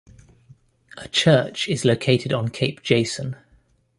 [0.97, 3.35] A church is located on Cape Jason.